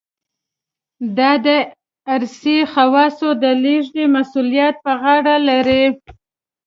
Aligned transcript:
دا 1.17 1.31
د 1.45 1.47
ارثي 2.13 2.57
خواصو 2.71 3.27
د 3.43 3.45
لېږد 3.63 3.95
مسوولیت 4.15 4.75
په 4.85 4.91
غاړه 5.01 5.35
لري. 5.49 5.85